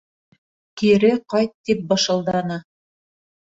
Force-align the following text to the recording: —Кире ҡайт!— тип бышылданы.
—Кире 0.81 1.11
ҡайт!— 1.35 1.55
тип 1.69 1.87
бышылданы. 1.95 2.61